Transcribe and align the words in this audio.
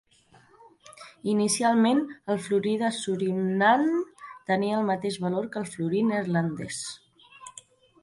Inicialment, 1.33 2.01
el 2.35 2.41
florí 2.47 2.73
de 2.83 2.91
Surinam 3.01 3.85
tenia 4.51 4.81
el 4.81 4.91
mateix 4.91 5.23
valor 5.29 5.49
que 5.55 5.65
el 5.65 5.71
florí 5.77 6.05
neerlandès. 6.11 6.85